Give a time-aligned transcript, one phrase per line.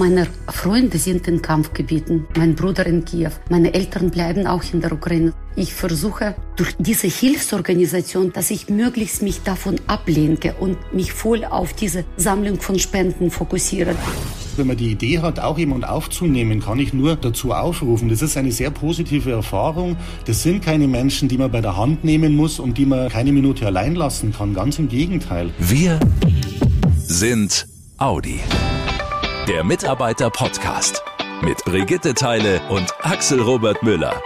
[0.00, 4.92] Meine Freunde sind in Kampfgebieten, mein Bruder in Kiew, meine Eltern bleiben auch in der
[4.92, 5.34] Ukraine.
[5.56, 11.74] Ich versuche durch diese Hilfsorganisation, dass ich möglichst mich davon ablenke und mich voll auf
[11.74, 13.94] diese Sammlung von Spenden fokussiere.
[14.56, 18.08] Wenn man die Idee hat, auch jemand aufzunehmen, kann ich nur dazu aufrufen.
[18.08, 19.98] Das ist eine sehr positive Erfahrung.
[20.24, 23.32] Das sind keine Menschen, die man bei der Hand nehmen muss und die man keine
[23.32, 24.54] Minute allein lassen kann.
[24.54, 25.50] Ganz im Gegenteil.
[25.58, 26.00] Wir
[27.06, 27.66] sind
[27.98, 28.40] Audi.
[29.50, 31.02] Der Mitarbeiter-Podcast
[31.42, 34.22] mit Brigitte Teile und Axel Robert Müller.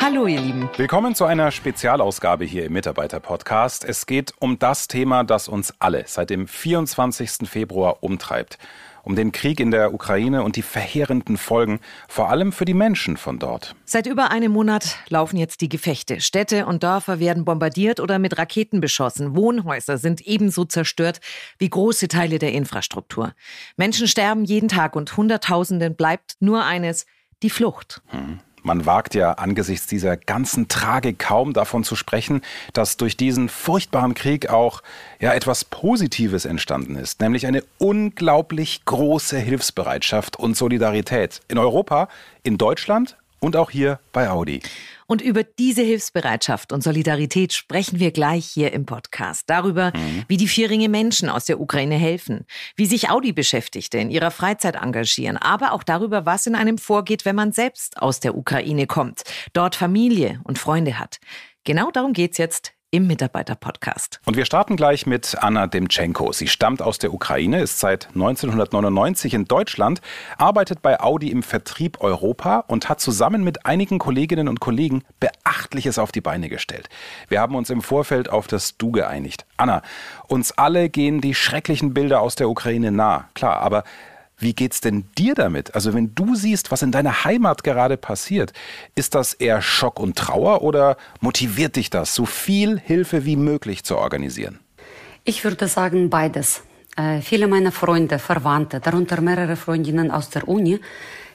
[0.00, 0.70] Hallo, ihr Lieben.
[0.76, 3.84] Willkommen zu einer Spezialausgabe hier im Mitarbeiter-Podcast.
[3.84, 7.48] Es geht um das Thema, das uns alle seit dem 24.
[7.48, 8.56] Februar umtreibt
[9.08, 13.16] um den Krieg in der Ukraine und die verheerenden Folgen, vor allem für die Menschen
[13.16, 13.74] von dort.
[13.86, 16.20] Seit über einem Monat laufen jetzt die Gefechte.
[16.20, 19.34] Städte und Dörfer werden bombardiert oder mit Raketen beschossen.
[19.34, 21.20] Wohnhäuser sind ebenso zerstört
[21.58, 23.32] wie große Teile der Infrastruktur.
[23.78, 27.06] Menschen sterben jeden Tag und Hunderttausenden bleibt nur eines,
[27.42, 28.02] die Flucht.
[28.08, 28.40] Hm.
[28.62, 32.42] Man wagt ja angesichts dieser ganzen Tragik kaum davon zu sprechen,
[32.72, 34.82] dass durch diesen furchtbaren Krieg auch
[35.20, 42.08] ja etwas Positives entstanden ist, nämlich eine unglaublich große Hilfsbereitschaft und Solidarität in Europa,
[42.42, 44.60] in Deutschland und auch hier bei Audi.
[45.10, 49.44] Und über diese Hilfsbereitschaft und Solidarität sprechen wir gleich hier im Podcast.
[49.46, 50.24] Darüber, mhm.
[50.28, 52.44] wie die Vierringe Menschen aus der Ukraine helfen,
[52.76, 57.36] wie sich Audi-Beschäftigte in ihrer Freizeit engagieren, aber auch darüber, was in einem vorgeht, wenn
[57.36, 59.22] man selbst aus der Ukraine kommt,
[59.54, 61.20] dort Familie und Freunde hat.
[61.64, 64.20] Genau darum geht's jetzt im Mitarbeiter-Podcast.
[64.24, 66.32] Und wir starten gleich mit Anna Demtschenko.
[66.32, 70.00] Sie stammt aus der Ukraine, ist seit 1999 in Deutschland,
[70.38, 75.98] arbeitet bei Audi im Vertrieb Europa und hat zusammen mit einigen Kolleginnen und Kollegen Beachtliches
[75.98, 76.88] auf die Beine gestellt.
[77.28, 79.44] Wir haben uns im Vorfeld auf das Du geeinigt.
[79.58, 79.82] Anna,
[80.26, 83.84] uns alle gehen die schrecklichen Bilder aus der Ukraine nah, klar, aber
[84.38, 85.74] wie geht's denn dir damit?
[85.74, 88.52] Also wenn du siehst, was in deiner Heimat gerade passiert,
[88.94, 93.84] ist das eher Schock und Trauer oder motiviert dich das, so viel Hilfe wie möglich
[93.84, 94.60] zu organisieren?
[95.24, 96.62] Ich würde sagen beides.
[96.96, 100.80] Äh, viele meiner Freunde, Verwandte, darunter mehrere Freundinnen aus der Uni,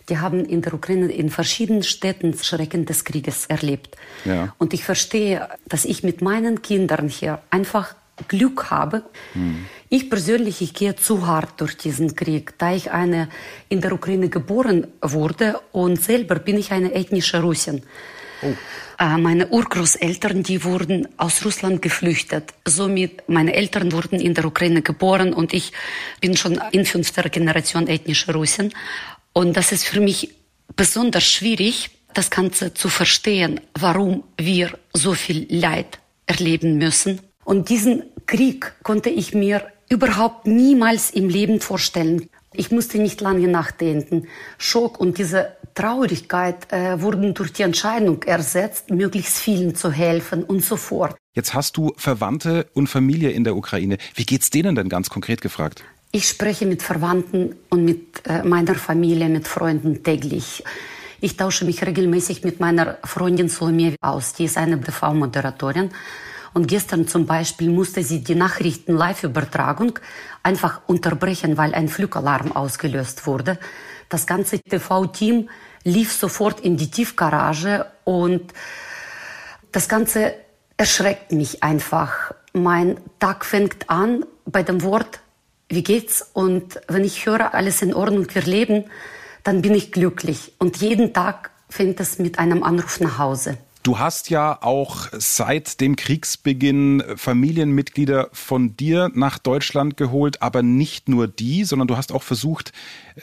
[0.09, 3.96] die haben in der Ukraine in verschiedenen Städten Schrecken des Krieges erlebt.
[4.25, 4.53] Ja.
[4.58, 7.96] Und ich verstehe, dass ich mit meinen Kindern hier einfach
[8.28, 9.03] Glück habe.
[9.34, 9.66] Hm.
[9.96, 13.30] Ich persönlich, ich gehe zu hart durch diesen Krieg, da ich eine
[13.70, 17.84] in der Ukraine geboren wurde und selber bin ich eine ethnische Russin.
[18.42, 18.48] Oh.
[18.98, 22.56] Äh, meine Urgroßeltern, die wurden aus Russland geflüchtet.
[22.66, 25.72] Somit, meine Eltern wurden in der Ukraine geboren und ich
[26.20, 28.74] bin schon in fünfter Generation ethnische Russin.
[29.32, 30.34] Und das ist für mich
[30.76, 37.22] besonders schwierig, das Ganze zu verstehen, warum wir so viel Leid erleben müssen.
[37.46, 42.30] Und diesen Krieg konnte ich mir überhaupt niemals im Leben vorstellen.
[42.54, 44.28] Ich musste nicht lange nachdenken.
[44.58, 50.64] Schock und diese Traurigkeit äh, wurden durch die Entscheidung ersetzt, möglichst vielen zu helfen und
[50.64, 51.16] so fort.
[51.34, 53.98] Jetzt hast du Verwandte und Familie in der Ukraine.
[54.14, 55.84] Wie geht's denen denn ganz konkret gefragt?
[56.12, 60.64] Ich spreche mit Verwandten und mit äh, meiner Familie, mit Freunden täglich.
[61.22, 64.34] Ich tausche mich regelmäßig mit meiner Freundin Solomie aus.
[64.34, 65.90] Die ist eine TV-Moderatorin.
[66.53, 70.00] Und gestern zum Beispiel musste sie die Nachrichten-Live-Übertragung
[70.44, 73.58] einfach unterbrechen, weil ein Flugalarm ausgelöst wurde.
[74.09, 75.50] Das ganze TV-Team
[75.84, 78.53] lief sofort in die Tiefgarage und
[79.72, 80.36] das Ganze
[80.78, 82.34] erschreckt mich einfach.
[82.53, 85.22] Mein Tag fängt an bei dem Wort,
[85.70, 86.30] wie geht's?
[86.34, 88.85] Und wenn ich höre, alles in Ordnung, wir leben,
[89.44, 90.53] dann bin ich glücklich.
[90.59, 93.58] Und jeden Tag fängt es mit einem Anruf nach Hause.
[93.84, 101.10] Du hast ja auch seit dem Kriegsbeginn Familienmitglieder von dir nach Deutschland geholt, aber nicht
[101.10, 102.72] nur die, sondern du hast auch versucht,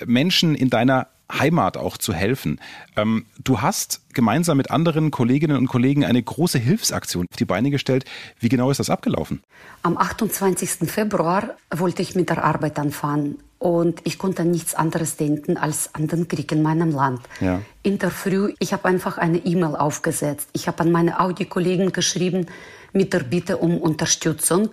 [0.04, 2.60] Menschen in deiner Heimat auch zu helfen.
[2.96, 7.70] Ähm, du hast gemeinsam mit anderen Kolleginnen und Kollegen eine große Hilfsaktion auf die Beine
[7.70, 8.04] gestellt.
[8.38, 9.42] Wie genau ist das abgelaufen?
[9.82, 10.90] Am 28.
[10.90, 15.94] Februar wollte ich mit der Arbeit anfangen und ich konnte an nichts anderes denken als
[15.94, 17.20] an den Krieg in meinem Land.
[17.40, 17.60] Ja.
[17.82, 20.48] In der Früh, ich habe einfach eine E-Mail aufgesetzt.
[20.54, 22.46] Ich habe an meine Audi-Kollegen geschrieben
[22.94, 24.70] mit der Bitte um Unterstützung.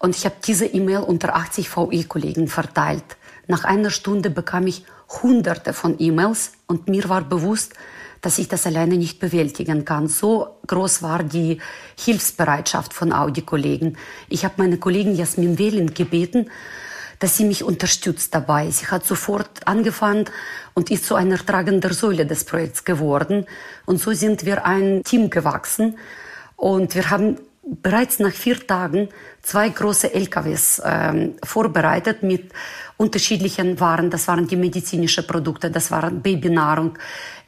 [0.00, 3.04] Und ich habe diese E-Mail unter 80 VI-Kollegen verteilt.
[3.46, 4.84] Nach einer Stunde bekam ich
[5.22, 7.74] hunderte von E-Mails und mir war bewusst,
[8.20, 10.08] dass ich das alleine nicht bewältigen kann.
[10.08, 11.58] So groß war die
[11.96, 13.96] Hilfsbereitschaft von Audi-Kollegen.
[14.28, 16.50] Ich habe meine Kollegin Jasmin Wählen gebeten,
[17.18, 18.70] dass sie mich unterstützt dabei.
[18.70, 20.26] Sie hat sofort angefangen
[20.74, 23.46] und ist zu einer tragenden Säule des Projekts geworden.
[23.86, 25.98] Und so sind wir ein Team gewachsen.
[26.56, 29.08] Und wir haben bereits nach vier Tagen
[29.42, 32.52] zwei große LKWs äh, vorbereitet mit
[32.96, 34.10] unterschiedlichen Waren.
[34.10, 36.98] Das waren die medizinischen Produkte, das waren Babynahrung,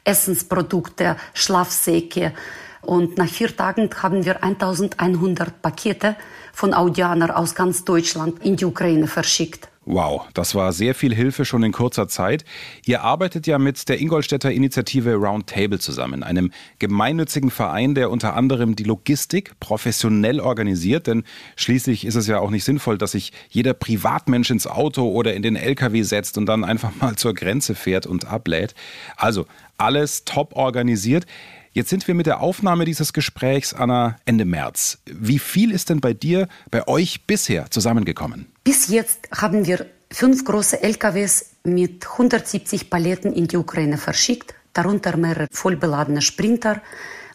[0.03, 2.33] Essensprodukte, Schlafsäcke.
[2.81, 6.15] Und nach vier Tagen haben wir 1100 Pakete
[6.53, 9.71] von Audianer aus ganz Deutschland in die Ukraine verschickt.
[9.85, 12.45] Wow, das war sehr viel Hilfe schon in kurzer Zeit.
[12.85, 18.75] Ihr arbeitet ja mit der Ingolstädter Initiative Roundtable zusammen, einem gemeinnützigen Verein, der unter anderem
[18.75, 21.07] die Logistik professionell organisiert.
[21.07, 21.23] Denn
[21.55, 25.41] schließlich ist es ja auch nicht sinnvoll, dass sich jeder Privatmensch ins Auto oder in
[25.41, 28.75] den LKW setzt und dann einfach mal zur Grenze fährt und ablädt.
[29.17, 29.47] Also
[29.79, 31.25] alles top organisiert.
[31.73, 34.97] Jetzt sind wir mit der Aufnahme dieses Gesprächs, Anna, Ende März.
[35.05, 38.51] Wie viel ist denn bei dir, bei euch bisher zusammengekommen?
[38.65, 45.15] Bis jetzt haben wir fünf große LKWs mit 170 Paletten in die Ukraine verschickt, darunter
[45.15, 46.81] mehrere vollbeladene Sprinter.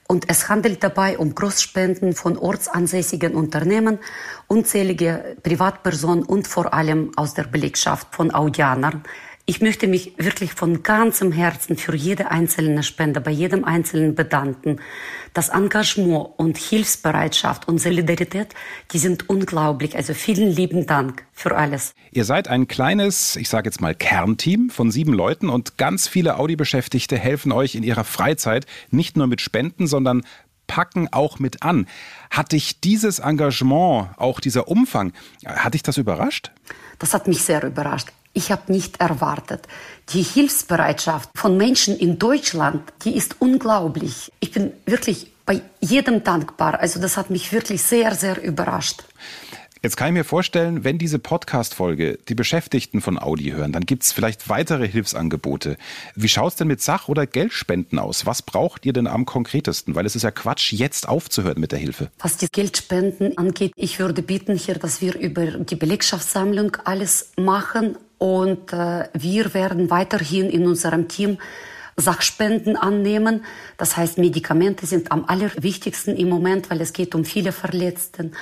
[0.06, 3.98] Und es handelt dabei um Großspenden von ortsansässigen Unternehmen,
[4.48, 9.02] unzählige Privatpersonen und vor allem aus der Belegschaft von Audianern.
[9.48, 14.80] Ich möchte mich wirklich von ganzem Herzen für jede einzelne Spende, bei jedem einzelnen bedanken.
[15.34, 18.48] Das Engagement und Hilfsbereitschaft und Solidarität,
[18.90, 19.94] die sind unglaublich.
[19.94, 21.94] Also vielen lieben Dank für alles.
[22.10, 26.40] Ihr seid ein kleines, ich sage jetzt mal Kernteam von sieben Leuten und ganz viele
[26.40, 30.24] Audi-Beschäftigte helfen euch in ihrer Freizeit nicht nur mit Spenden, sondern
[30.66, 31.86] packen auch mit an.
[32.32, 35.12] Hat dich dieses Engagement, auch dieser Umfang,
[35.44, 36.50] hat dich das überrascht?
[36.98, 38.08] Das hat mich sehr überrascht.
[38.36, 39.66] Ich habe nicht erwartet.
[40.10, 44.30] Die Hilfsbereitschaft von Menschen in Deutschland, die ist unglaublich.
[44.40, 46.78] Ich bin wirklich bei jedem dankbar.
[46.78, 49.04] Also das hat mich wirklich sehr, sehr überrascht.
[49.82, 54.02] Jetzt kann ich mir vorstellen, wenn diese Podcast-Folge die Beschäftigten von Audi hören, dann gibt
[54.02, 55.78] es vielleicht weitere Hilfsangebote.
[56.14, 58.26] Wie schaut es denn mit Sach- oder Geldspenden aus?
[58.26, 59.94] Was braucht ihr denn am konkretesten?
[59.94, 62.10] Weil es ist ja Quatsch, jetzt aufzuhören mit der Hilfe.
[62.18, 67.96] Was die Geldspenden angeht, ich würde bitten hier, dass wir über die Belegschaftssammlung alles machen
[68.18, 71.38] und äh, wir werden weiterhin in unserem Team
[71.96, 73.44] Sachspenden annehmen.
[73.78, 78.32] Das heißt, Medikamente sind am allerwichtigsten im Moment, weil es geht um viele Verletzten.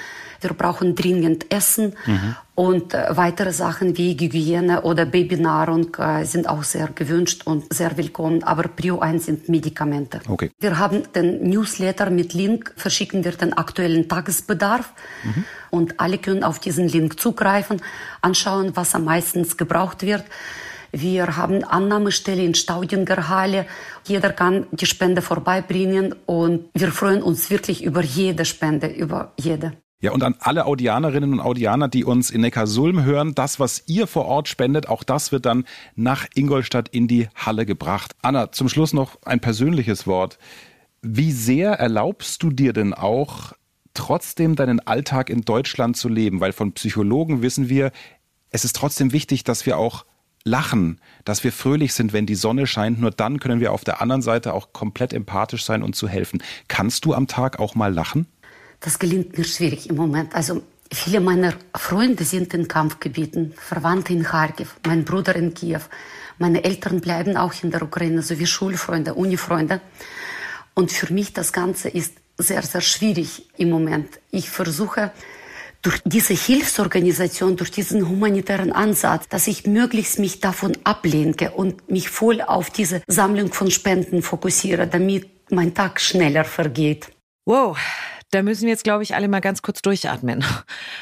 [0.40, 2.36] Wir brauchen dringend Essen mhm.
[2.56, 7.96] und äh, weitere Sachen wie Hygiene oder Babynahrung äh, sind auch sehr gewünscht und sehr
[7.96, 8.42] willkommen.
[8.42, 10.20] Aber Prio 1 sind Medikamente.
[10.28, 10.50] Okay.
[10.58, 14.92] Wir haben den Newsletter mit Link, verschicken wir den aktuellen Tagesbedarf
[15.22, 15.44] mhm.
[15.70, 17.80] und alle können auf diesen Link zugreifen,
[18.20, 20.24] anschauen, was am meisten gebraucht wird.
[20.96, 23.67] Wir haben Annahmestelle in Staudinger Halle.
[24.06, 29.73] Jeder kann die Spende vorbeibringen und wir freuen uns wirklich über jede Spende, über jede.
[30.00, 34.06] Ja, und an alle Audianerinnen und Audianer, die uns in Neckarsulm hören, das, was ihr
[34.06, 35.64] vor Ort spendet, auch das wird dann
[35.96, 38.14] nach Ingolstadt in die Halle gebracht.
[38.23, 40.38] Anna, zum Schluss noch ein persönliches Wort.
[41.02, 43.52] Wie sehr erlaubst du dir denn auch,
[43.94, 46.40] trotzdem deinen Alltag in Deutschland zu leben?
[46.40, 47.90] Weil von Psychologen wissen wir,
[48.50, 50.05] es ist trotzdem wichtig, dass wir auch
[50.44, 53.00] lachen, dass wir fröhlich sind, wenn die Sonne scheint.
[53.00, 56.43] Nur dann können wir auf der anderen Seite auch komplett empathisch sein und zu helfen.
[56.69, 58.26] Kannst du am Tag auch mal lachen?
[58.81, 60.35] Das gelingt mir schwierig im Moment.
[60.35, 60.62] Also
[60.93, 65.81] viele meiner Freunde sind in Kampfgebieten, Verwandte in Kharkiv, mein Bruder in Kiew.
[66.38, 69.81] Meine Eltern bleiben auch in der Ukraine, sowie Schulfreunde, Unifreunde.
[70.75, 74.19] Und für mich das Ganze ist sehr, sehr schwierig im Moment.
[74.31, 75.12] Ich versuche,
[75.84, 82.09] durch diese Hilfsorganisation, durch diesen humanitären Ansatz, dass ich möglichst mich davon ablenke und mich
[82.09, 87.11] voll auf diese Sammlung von Spenden fokussiere, damit mein Tag schneller vergeht.
[87.47, 87.76] Wow,
[88.35, 90.45] da müssen wir jetzt, glaube ich, alle mal ganz kurz durchatmen.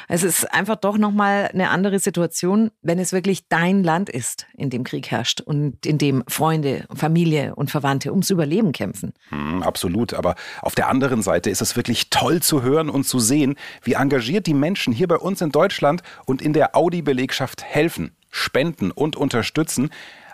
[0.09, 4.69] Es ist einfach doch nochmal eine andere Situation, wenn es wirklich dein Land ist, in
[4.69, 9.15] dem Krieg herrscht und in dem Freunde, Familie und Verwandte ums Überleben kämpfen.
[9.31, 10.12] Hm, absolut.
[10.12, 13.95] Aber auf der anderen Seite ist es wirklich toll zu hören und zu sehen, wie
[13.95, 19.17] engagiert die Menschen hier bei uns in Deutschland und in der Audi-Belegschaft helfen, spenden und
[19.17, 19.91] unterstützen.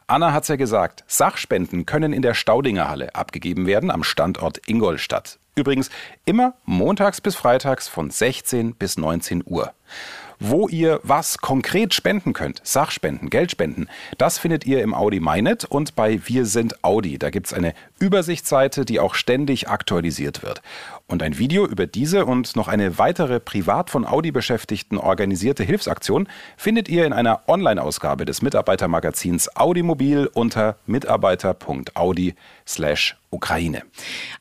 [0.09, 4.61] Anna hat es ja gesagt, Sachspenden können in der Staudinger Halle abgegeben werden am Standort
[4.67, 5.39] Ingolstadt.
[5.59, 5.91] Übrigens
[6.25, 9.73] immer montags bis freitags von 16 bis 19 Uhr.
[10.41, 15.97] Wo ihr was konkret spenden könnt, Sachspenden, Geldspenden, das findet ihr im Audi MyNet und
[15.97, 17.19] bei Wir sind Audi.
[17.19, 20.63] Da gibt es eine Übersichtsseite, die auch ständig aktualisiert wird.
[21.09, 26.89] Und ein Video über diese und noch eine weitere privat von Audi-Beschäftigten organisierte Hilfsaktion findet
[26.89, 32.37] ihr in einer Online-Ausgabe des Mitarbeitermagazins Audi Mobil unter mitarbeiter.audi
[33.31, 33.83] Ukraine.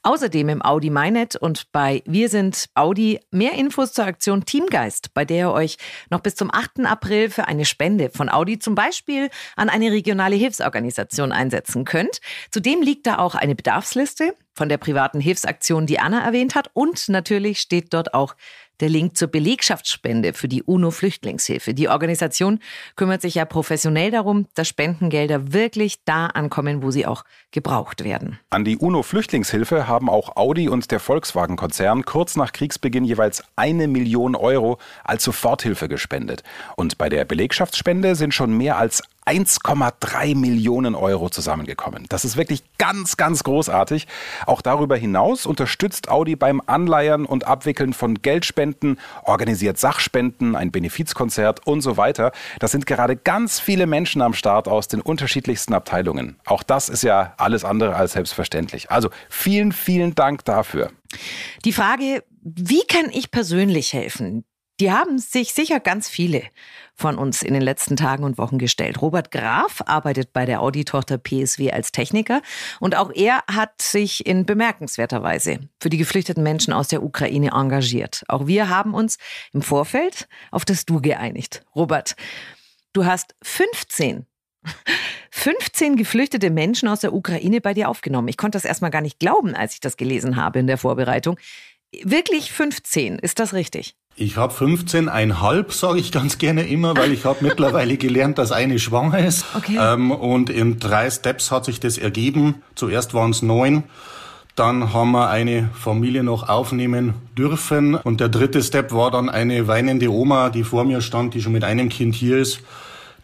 [0.04, 5.26] Außerdem im Audi MyNet und bei Wir sind Audi mehr Infos zur Aktion Teamgeist, bei
[5.26, 5.78] der ihr euch
[6.10, 6.86] noch bis zum 8.
[6.86, 12.20] April für eine Spende von Audi zum Beispiel an eine regionale Hilfsorganisation einsetzen könnt.
[12.52, 16.70] Zudem liegt da auch eine Bedarfsliste von der privaten Hilfsaktion, die Anna erwähnt hat.
[16.74, 18.36] Und natürlich steht dort auch
[18.80, 21.74] der Link zur Belegschaftsspende für die UNO-Flüchtlingshilfe.
[21.74, 22.60] Die Organisation
[22.96, 28.40] kümmert sich ja professionell darum, dass Spendengelder wirklich da ankommen, wo sie auch gebraucht werden.
[28.50, 34.36] An die UNO-Flüchtlingshilfe haben auch Audi und der Volkswagen-Konzern kurz nach Kriegsbeginn jeweils eine Million
[34.36, 36.44] Euro als Soforthilfe gespendet.
[36.76, 42.06] Und bei der Belegschaftsspende sind schon mehr als 1,3 Millionen Euro zusammengekommen.
[42.08, 44.08] Das ist wirklich ganz, ganz großartig.
[44.46, 51.68] Auch darüber hinaus unterstützt Audi beim Anleiern und Abwickeln von Geldspenden, organisiert Sachspenden, ein Benefizkonzert
[51.68, 52.32] und so weiter.
[52.60, 56.40] Das sind gerade ganz viele Menschen am Start aus den unterschiedlichsten Abteilungen.
[56.46, 58.92] Auch das ist ja alles andere als selbstverständlich.
[58.92, 60.92] Also vielen, vielen Dank dafür.
[61.66, 64.46] Die Frage, wie kann ich persönlich helfen?
[64.80, 66.44] Die haben sich sicher ganz viele
[66.94, 69.02] von uns in den letzten Tagen und Wochen gestellt.
[69.02, 72.44] Robert Graf arbeitet bei der Audi-Tochter PSW als Techniker
[72.80, 77.52] und auch er hat sich in bemerkenswerter Weise für die geflüchteten Menschen aus der Ukraine
[77.54, 78.24] engagiert.
[78.28, 79.18] Auch wir haben uns
[79.52, 81.64] im Vorfeld auf das Du geeinigt.
[81.76, 82.16] Robert,
[82.94, 84.28] du hast 15
[85.32, 88.28] 15 geflüchtete Menschen aus der Ukraine bei dir aufgenommen.
[88.28, 91.40] Ich konnte das erstmal gar nicht glauben, als ich das gelesen habe in der Vorbereitung.
[92.04, 93.96] Wirklich 15, ist das richtig?
[94.20, 98.80] Ich habe 15,5, sage ich ganz gerne immer, weil ich habe mittlerweile gelernt, dass eine
[98.80, 99.46] schwanger ist.
[99.56, 99.78] Okay.
[99.80, 102.64] Ähm, und in drei Steps hat sich das ergeben.
[102.74, 103.84] Zuerst waren es neun.
[104.56, 107.94] Dann haben wir eine Familie noch aufnehmen dürfen.
[107.94, 111.54] Und der dritte Step war dann eine weinende Oma, die vor mir stand, die schon
[111.54, 112.62] mit einem Kind hier ist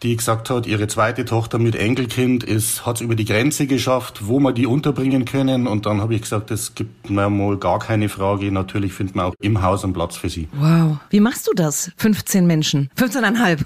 [0.04, 2.44] die gesagt hat, ihre zweite Tochter mit Enkelkind
[2.84, 5.66] hat es über die Grenze geschafft, wo wir die unterbringen können.
[5.66, 8.52] Und dann habe ich gesagt, es gibt mir mal gar keine Frage.
[8.52, 10.48] Natürlich finden wir auch im Haus einen Platz für sie.
[10.52, 10.98] Wow.
[11.08, 11.90] Wie machst du das?
[11.96, 12.90] 15 Menschen?
[12.98, 13.64] 15,5?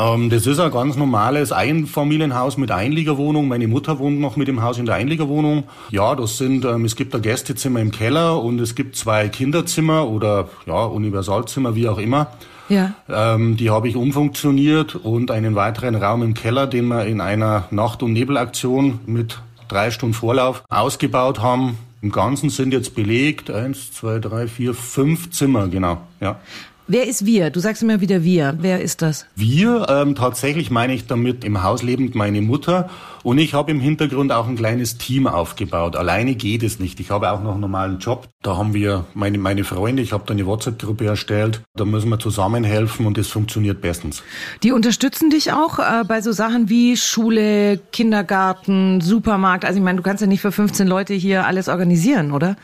[0.00, 3.48] Ähm, das ist ein ganz normales Einfamilienhaus mit Einliegerwohnung.
[3.48, 5.64] Meine Mutter wohnt noch mit dem Haus in der Einliegerwohnung.
[5.90, 10.08] Ja, das sind, ähm, es gibt ein Gästezimmer im Keller und es gibt zwei Kinderzimmer
[10.08, 12.28] oder ja, Universalzimmer, wie auch immer.
[12.68, 12.94] Ja.
[13.08, 17.66] Ähm, die habe ich umfunktioniert und einen weiteren Raum im Keller, den wir in einer
[17.70, 21.76] Nacht- und Nebelaktion mit drei Stunden Vorlauf ausgebaut haben.
[22.00, 26.00] Im Ganzen sind jetzt belegt eins, zwei, drei, vier, fünf Zimmer, genau.
[26.20, 26.40] Ja.
[26.92, 27.50] Wer ist wir?
[27.50, 28.56] Du sagst immer wieder wir.
[28.58, 29.24] Wer ist das?
[29.36, 32.90] Wir, ähm, tatsächlich meine ich damit im Haus lebend meine Mutter.
[33.22, 35.94] Und ich habe im Hintergrund auch ein kleines Team aufgebaut.
[35.94, 36.98] Alleine geht es nicht.
[36.98, 38.26] Ich habe auch noch einen normalen Job.
[38.42, 41.62] Da haben wir meine, meine Freunde, ich habe da eine WhatsApp-Gruppe erstellt.
[41.76, 44.24] Da müssen wir zusammenhelfen und das funktioniert bestens.
[44.64, 49.64] Die unterstützen dich auch äh, bei so Sachen wie Schule, Kindergarten, Supermarkt.
[49.64, 52.56] Also ich meine, du kannst ja nicht für 15 Leute hier alles organisieren, oder?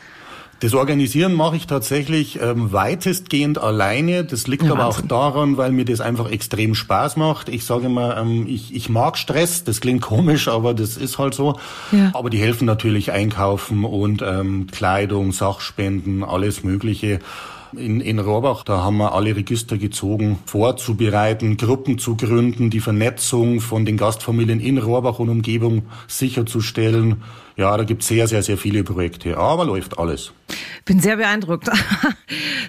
[0.59, 4.23] Das Organisieren mache ich tatsächlich ähm, weitestgehend alleine.
[4.23, 5.03] Das liegt ja, aber Wahnsinn.
[5.03, 7.49] auch daran, weil mir das einfach extrem Spaß macht.
[7.49, 9.63] Ich sage immer, ähm, ich, ich mag Stress.
[9.63, 11.59] Das klingt komisch, aber das ist halt so.
[11.91, 12.11] Ja.
[12.13, 17.19] Aber die helfen natürlich einkaufen und ähm, Kleidung, Sachspenden, alles Mögliche.
[17.75, 23.59] In, in Rohrbach, da haben wir alle Register gezogen, vorzubereiten, Gruppen zu gründen, die Vernetzung
[23.59, 27.21] von den Gastfamilien in Rohrbach und Umgebung sicherzustellen.
[27.57, 30.31] Ja, da gibt es sehr, sehr, sehr viele Projekte, aber läuft alles.
[30.85, 31.69] Bin sehr beeindruckt.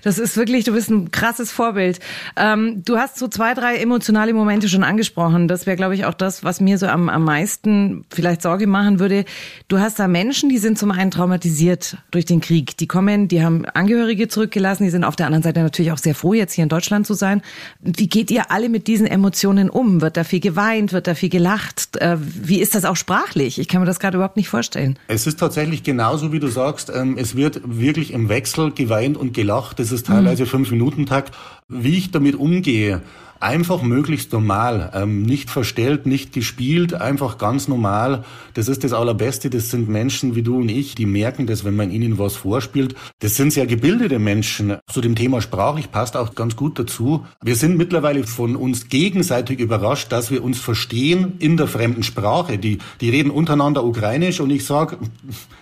[0.05, 1.99] Das ist wirklich, du bist ein krasses Vorbild.
[2.37, 5.49] Ähm, du hast so zwei, drei emotionale Momente schon angesprochen.
[5.49, 9.01] Das wäre, glaube ich, auch das, was mir so am, am meisten vielleicht Sorge machen
[9.01, 9.25] würde.
[9.67, 12.77] Du hast da Menschen, die sind zum einen traumatisiert durch den Krieg.
[12.77, 16.15] Die kommen, die haben Angehörige zurückgelassen, die sind auf der anderen Seite natürlich auch sehr
[16.15, 17.43] froh, jetzt hier in Deutschland zu sein.
[17.81, 20.01] Wie geht ihr alle mit diesen Emotionen um?
[20.01, 20.93] Wird da viel geweint?
[20.93, 21.97] Wird da viel gelacht?
[21.97, 23.59] Äh, wie ist das auch sprachlich?
[23.59, 24.99] Ich kann mir das gerade überhaupt nicht vorstellen vorstellen.
[25.09, 26.91] Es ist tatsächlich genauso, wie du sagst.
[26.95, 29.79] Ähm, es wird wirklich im Wechsel geweint und gelacht.
[29.79, 30.49] Das ist teilweise mhm.
[30.49, 31.35] fünf Minuten Takt.
[31.69, 33.03] Wie ich damit umgehe,
[33.41, 38.25] einfach möglichst normal, ähm, nicht verstellt, nicht gespielt, einfach ganz normal.
[38.55, 39.51] Das ist das Allerbeste.
[39.51, 42.95] Das sind Menschen wie du und ich, die merken das, wenn man ihnen was vorspielt.
[43.21, 44.77] Das sind sehr gebildete Menschen.
[44.91, 47.27] Zu dem Thema sprachlich passt auch ganz gut dazu.
[47.43, 52.59] Wir sind mittlerweile von uns gegenseitig überrascht, dass wir uns verstehen in der fremden Sprache.
[52.59, 54.99] Die, die reden untereinander Ukrainisch und ich sage,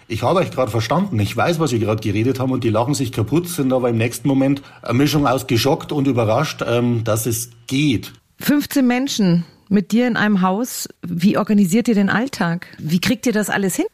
[0.09, 2.95] ich habe euch gerade verstanden, ich weiß, was ihr gerade geredet haben und die lachen
[2.95, 7.27] sich kaputt, sind aber im nächsten Moment eine Mischung aus geschockt und überrascht, ähm, dass
[7.27, 8.13] es geht.
[8.41, 10.89] 15 Menschen mit dir in einem Haus.
[11.03, 12.67] Wie organisiert ihr den Alltag?
[12.79, 13.87] Wie kriegt ihr das alles hin?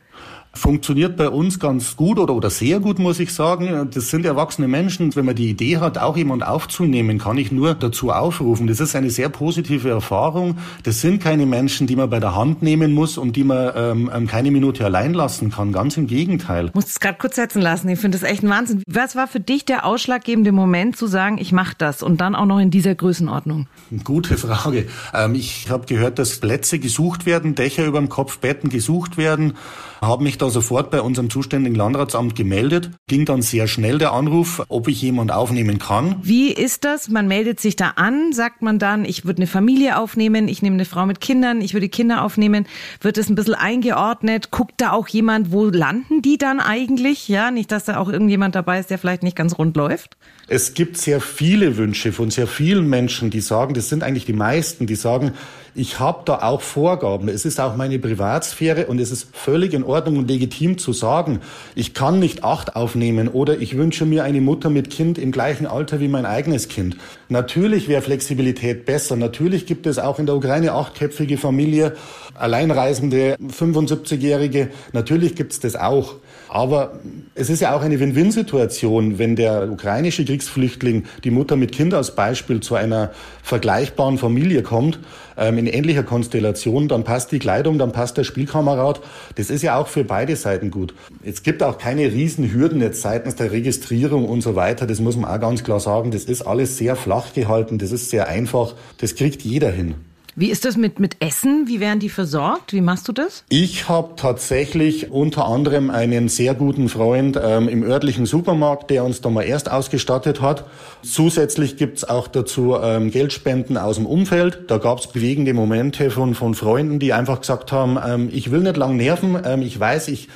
[0.54, 3.88] Funktioniert bei uns ganz gut oder, oder sehr gut, muss ich sagen.
[3.92, 5.16] Das sind erwachsene Menschen.
[5.16, 8.66] Wenn man die Idee hat, auch jemand aufzunehmen, kann ich nur dazu aufrufen.
[8.66, 10.58] Das ist eine sehr positive Erfahrung.
[10.82, 14.10] Das sind keine Menschen, die man bei der Hand nehmen muss und die man ähm,
[14.14, 15.72] ähm keine Minute allein lassen kann.
[15.72, 16.66] Ganz im Gegenteil.
[16.66, 17.88] Ich muss es gerade kurz setzen lassen.
[17.88, 18.82] Ich finde das echt ein Wahnsinn.
[18.86, 22.46] Was war für dich der ausschlaggebende Moment zu sagen, ich mache das und dann auch
[22.46, 23.68] noch in dieser Größenordnung?
[24.04, 24.86] Gute Frage.
[25.14, 29.54] Ähm, ich habe gehört, dass Plätze gesucht werden, Dächer über dem Kopf, Betten gesucht werden.
[30.02, 32.90] Habe mich da sofort bei unserem zuständigen Landratsamt gemeldet.
[33.06, 36.16] Ging dann sehr schnell der Anruf, ob ich jemand aufnehmen kann.
[36.22, 37.08] Wie ist das?
[37.08, 40.74] Man meldet sich da an, sagt man dann, ich würde eine Familie aufnehmen, ich nehme
[40.74, 42.66] eine Frau mit Kindern, ich würde Kinder aufnehmen.
[43.00, 44.50] Wird es ein bisschen eingeordnet?
[44.50, 47.28] Guckt da auch jemand, wo landen die dann eigentlich?
[47.28, 50.16] Ja, nicht, dass da auch irgendjemand dabei ist, der vielleicht nicht ganz rund läuft?
[50.54, 54.34] Es gibt sehr viele Wünsche von sehr vielen Menschen, die sagen, das sind eigentlich die
[54.34, 55.32] meisten, die sagen,
[55.74, 57.30] ich habe da auch Vorgaben.
[57.30, 61.40] Es ist auch meine Privatsphäre und es ist völlig in Ordnung und legitim zu sagen,
[61.74, 65.66] ich kann nicht acht aufnehmen oder ich wünsche mir eine Mutter mit Kind im gleichen
[65.66, 66.98] Alter wie mein eigenes Kind.
[67.30, 69.16] Natürlich wäre Flexibilität besser.
[69.16, 71.94] Natürlich gibt es auch in der Ukraine achtköpfige Familie,
[72.34, 74.68] Alleinreisende, 75-Jährige.
[74.92, 76.16] Natürlich gibt es das auch.
[76.54, 77.00] Aber
[77.34, 82.14] es ist ja auch eine Win-Win-Situation, wenn der ukrainische Kriegsflüchtling, die Mutter mit Kind als
[82.14, 83.10] Beispiel zu einer
[83.42, 84.98] vergleichbaren Familie kommt,
[85.38, 89.00] ähm, in ähnlicher Konstellation, dann passt die Kleidung, dann passt der Spielkamerad.
[89.36, 90.92] Das ist ja auch für beide Seiten gut.
[91.24, 94.86] Es gibt auch keine Riesenhürden jetzt seitens der Registrierung und so weiter.
[94.86, 96.10] Das muss man auch ganz klar sagen.
[96.10, 97.78] Das ist alles sehr flach gehalten.
[97.78, 98.74] Das ist sehr einfach.
[98.98, 99.94] Das kriegt jeder hin.
[100.34, 101.64] Wie ist das mit, mit Essen?
[101.66, 102.72] Wie werden die versorgt?
[102.72, 103.44] Wie machst du das?
[103.50, 109.20] Ich habe tatsächlich unter anderem einen sehr guten Freund ähm, im örtlichen Supermarkt, der uns
[109.20, 110.64] da mal erst ausgestattet hat.
[111.02, 114.70] Zusätzlich gibt's auch dazu ähm, Geldspenden aus dem Umfeld.
[114.70, 118.78] Da gab's bewegende Momente von, von Freunden, die einfach gesagt haben, ähm, ich will nicht
[118.78, 120.28] lang nerven, ähm, ich weiß, ich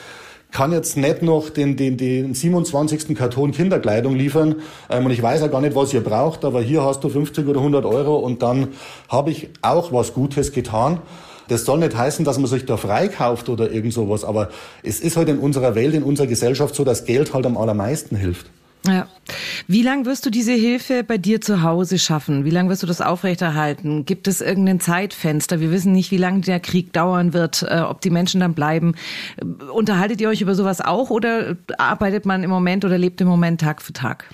[0.57, 3.15] kann jetzt nicht noch den, den, den 27.
[3.15, 4.55] Karton Kinderkleidung liefern
[4.89, 7.47] ähm, und ich weiß ja gar nicht, was ihr braucht, aber hier hast du 50
[7.47, 8.69] oder 100 Euro und dann
[9.11, 11.03] habe ich auch was Gutes getan.
[11.49, 14.49] Das soll nicht heißen, dass man sich da freikauft oder irgend sowas, aber
[14.83, 18.17] es ist halt in unserer Welt, in unserer Gesellschaft so, dass Geld halt am allermeisten
[18.17, 18.47] hilft.
[18.87, 19.09] Ja.
[19.67, 22.45] Wie lange wirst du diese Hilfe bei dir zu Hause schaffen?
[22.45, 24.05] Wie lange wirst du das aufrechterhalten?
[24.05, 25.61] Gibt es irgendein Zeitfenster?
[25.61, 28.95] Wir wissen nicht, wie lange der Krieg dauern wird, äh, ob die Menschen dann bleiben.
[29.73, 33.61] Unterhaltet ihr euch über sowas auch oder arbeitet man im Moment oder lebt im Moment
[33.61, 34.27] Tag für Tag?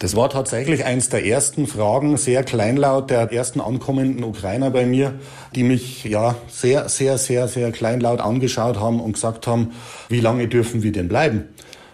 [0.00, 5.14] Das war tatsächlich eins der ersten Fragen, sehr kleinlaut der ersten ankommenden Ukrainer bei mir,
[5.54, 9.72] die mich ja sehr, sehr, sehr, sehr kleinlaut angeschaut haben und gesagt haben,
[10.08, 11.44] wie lange dürfen wir denn bleiben?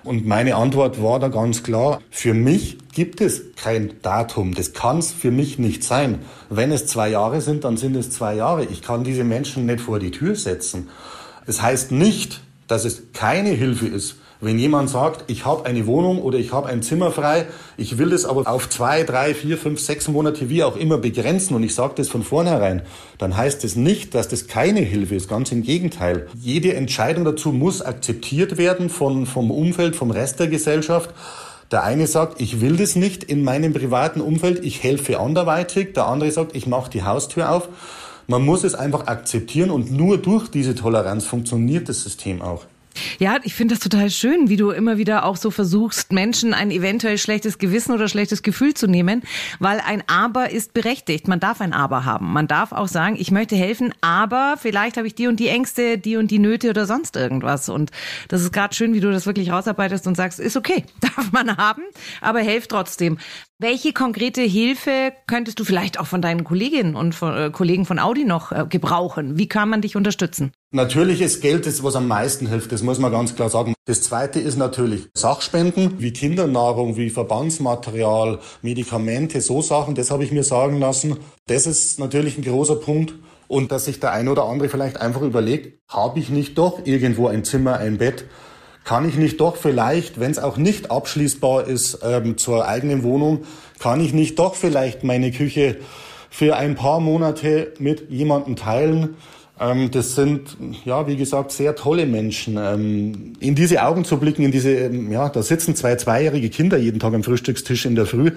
[0.07, 4.55] Und meine Antwort war da ganz klar, für mich gibt es kein Datum.
[4.55, 6.21] Das kann es für mich nicht sein.
[6.49, 8.65] Wenn es zwei Jahre sind, dann sind es zwei Jahre.
[8.67, 10.91] Ich kann diese Menschen nicht vor die Tür setzen.
[11.45, 14.15] Das heißt nicht, dass es keine Hilfe ist.
[14.41, 17.47] Wenn jemand sagt, ich habe eine Wohnung oder ich habe ein Zimmer frei,
[17.79, 21.57] ich will das aber auf zwei, drei, vier, fünf, sechs Monate wie auch immer begrenzen
[21.57, 22.83] und ich sage das von vornherein,
[23.17, 25.29] dann heißt das nicht, dass das keine Hilfe ist.
[25.29, 26.27] Ganz im Gegenteil.
[26.39, 31.15] Jede Entscheidung dazu muss akzeptiert werden von, vom Umfeld, vom Rest der Gesellschaft.
[31.71, 35.95] Der eine sagt, ich will das nicht in meinem privaten Umfeld, ich helfe anderweitig.
[35.95, 37.69] Der andere sagt, ich mache die Haustür auf.
[38.29, 42.65] Man muss es einfach akzeptieren und nur durch diese Toleranz funktioniert das System auch.
[43.19, 46.71] Ja, ich finde das total schön, wie du immer wieder auch so versuchst, Menschen ein
[46.71, 49.23] eventuell schlechtes Gewissen oder schlechtes Gefühl zu nehmen,
[49.59, 51.29] weil ein Aber ist berechtigt.
[51.29, 52.33] Man darf ein Aber haben.
[52.33, 55.99] Man darf auch sagen, ich möchte helfen, aber vielleicht habe ich die und die Ängste,
[55.99, 57.69] die und die Nöte oder sonst irgendwas.
[57.69, 57.91] Und
[58.29, 61.57] das ist gerade schön, wie du das wirklich rausarbeitest und sagst, ist okay, darf man
[61.57, 61.83] haben,
[62.21, 63.19] aber helft trotzdem.
[63.59, 67.99] Welche konkrete Hilfe könntest du vielleicht auch von deinen Kolleginnen und von, äh, Kollegen von
[67.99, 69.39] Audi noch äh, gebrauchen?
[69.39, 70.53] Wie kann man dich unterstützen?
[70.77, 73.73] Natürlich ist Geld das, was am meisten hilft, das muss man ganz klar sagen.
[73.87, 80.33] Das zweite ist natürlich Sachspenden, wie Kindernahrung, wie Verbandsmaterial, Medikamente, so Sachen, das habe ich
[80.33, 81.17] mir sagen lassen.
[81.47, 83.15] Das ist natürlich ein großer Punkt.
[83.49, 87.29] Und dass sich der eine oder andere vielleicht einfach überlegt, habe ich nicht doch irgendwo
[87.29, 88.27] ein Zimmer, ein Bett,
[88.85, 93.45] kann ich nicht doch vielleicht, wenn es auch nicht abschließbar ist ähm, zur eigenen Wohnung,
[93.79, 95.79] kann ich nicht doch vielleicht meine Küche
[96.29, 99.17] für ein paar Monate mit jemandem teilen?
[99.59, 102.59] Ähm, das sind, ja, wie gesagt, sehr tolle Menschen.
[102.61, 106.77] Ähm, in diese Augen zu blicken, in diese, ähm, ja, da sitzen zwei zweijährige Kinder
[106.77, 108.33] jeden Tag am Frühstückstisch in der Früh.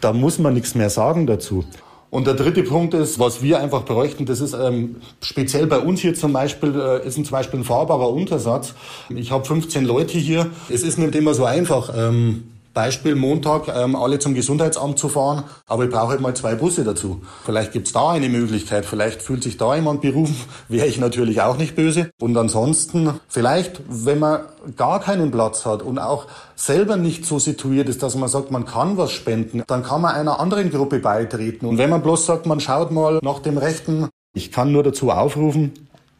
[0.00, 1.64] Da muss man nichts mehr sagen dazu.
[2.12, 6.00] Und der dritte Punkt ist, was wir einfach bräuchten, das ist ähm, speziell bei uns
[6.00, 8.74] hier zum Beispiel, äh, ist ein, zum Beispiel ein fahrbarer Untersatz.
[9.08, 10.50] Ich habe 15 Leute hier.
[10.68, 11.90] Es ist nicht immer so einfach.
[11.96, 16.54] Ähm, Beispiel Montag ähm, alle zum Gesundheitsamt zu fahren, aber ich brauche halt mal zwei
[16.54, 17.22] Busse dazu.
[17.44, 20.36] Vielleicht gibt's da eine Möglichkeit, vielleicht fühlt sich da jemand berufen,
[20.68, 22.10] wäre ich natürlich auch nicht böse.
[22.20, 24.40] Und ansonsten, vielleicht, wenn man
[24.76, 28.64] gar keinen Platz hat und auch selber nicht so situiert ist, dass man sagt, man
[28.64, 31.66] kann was spenden, dann kann man einer anderen Gruppe beitreten.
[31.66, 35.10] Und wenn man bloß sagt, man schaut mal nach dem Rechten, ich kann nur dazu
[35.10, 35.72] aufrufen,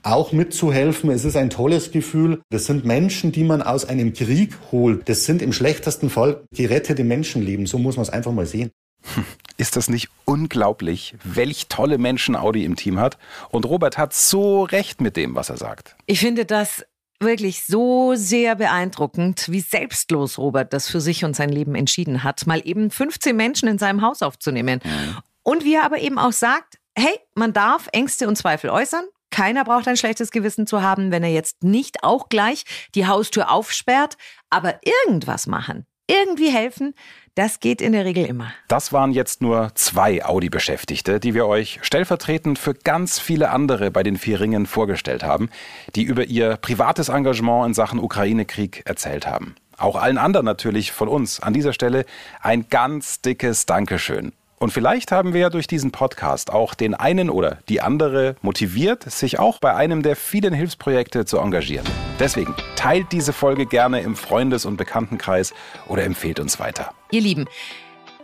[0.03, 1.11] auch mitzuhelfen.
[1.11, 2.43] Es ist ein tolles Gefühl.
[2.51, 5.09] Das sind Menschen, die man aus einem Krieg holt.
[5.09, 7.67] Das sind im schlechtesten Fall gerettete Menschenleben.
[7.67, 8.71] So muss man es einfach mal sehen.
[9.57, 13.19] Ist das nicht unglaublich, welch tolle Menschen Audi im Team hat?
[13.51, 15.97] Und Robert hat so recht mit dem, was er sagt.
[16.07, 16.85] Ich finde das
[17.21, 22.47] wirklich so sehr beeindruckend, wie selbstlos Robert das für sich und sein Leben entschieden hat,
[22.47, 24.81] mal eben 15 Menschen in seinem Haus aufzunehmen.
[24.85, 25.17] Mhm.
[25.45, 29.05] Und wie er aber eben auch sagt, hey, man darf Ängste und Zweifel äußern.
[29.33, 32.64] Keiner braucht ein schlechtes Gewissen zu haben, wenn er jetzt nicht auch gleich
[32.95, 34.16] die Haustür aufsperrt,
[34.51, 36.95] aber irgendwas machen, irgendwie helfen,
[37.35, 38.53] das geht in der Regel immer.
[38.68, 44.03] Das waren jetzt nur zwei Audi-Beschäftigte, die wir euch stellvertretend für ganz viele andere bei
[44.03, 45.49] den vier Ringen vorgestellt haben,
[45.97, 49.55] die über ihr privates Engagement in Sachen Ukraine-Krieg erzählt haben.
[49.79, 52.05] Auch allen anderen natürlich von uns an dieser Stelle
[52.42, 54.33] ein ganz dickes Dankeschön.
[54.62, 59.03] Und vielleicht haben wir ja durch diesen Podcast auch den einen oder die andere motiviert,
[59.03, 61.85] sich auch bei einem der vielen Hilfsprojekte zu engagieren.
[62.20, 65.53] Deswegen teilt diese Folge gerne im Freundes- und Bekanntenkreis
[65.88, 66.94] oder empfehlt uns weiter.
[67.11, 67.48] Ihr Lieben,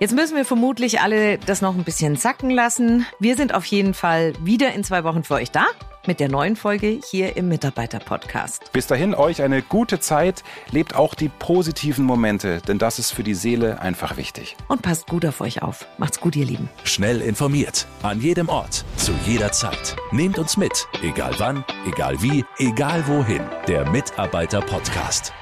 [0.01, 3.05] Jetzt müssen wir vermutlich alle das noch ein bisschen sacken lassen.
[3.19, 5.67] Wir sind auf jeden Fall wieder in zwei Wochen für euch da
[6.07, 8.73] mit der neuen Folge hier im Mitarbeiter-Podcast.
[8.73, 10.45] Bis dahin euch eine gute Zeit.
[10.71, 14.57] Lebt auch die positiven Momente, denn das ist für die Seele einfach wichtig.
[14.69, 15.87] Und passt gut auf euch auf.
[15.99, 16.71] Macht's gut, ihr Lieben.
[16.85, 17.87] Schnell informiert.
[18.03, 18.85] An jedem Ort.
[18.97, 19.97] Zu jeder Zeit.
[20.13, 20.87] Nehmt uns mit.
[21.03, 23.43] Egal wann, egal wie, egal wohin.
[23.67, 25.33] Der Mitarbeiter-Podcast.